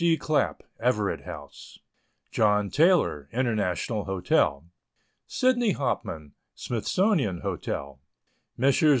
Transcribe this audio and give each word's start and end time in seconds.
D. 0.01 0.17
Clapp, 0.17 0.63
Everett 0.79 1.25
House, 1.25 1.77
John 2.31 2.71
Taylor, 2.71 3.29
International 3.31 4.05
Hotel, 4.05 4.65
Sydney 5.27 5.75
Hopman, 5.75 6.31
Smithsonian 6.55 7.41
Hotel, 7.41 7.99
Messrs. 8.57 8.89